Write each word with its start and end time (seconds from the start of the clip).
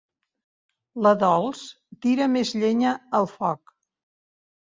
La 1.05 1.09
Dols 1.23 1.59
tira 2.05 2.27
més 2.37 2.53
llenya 2.63 2.93
al 3.19 3.31
foc. 3.35 3.77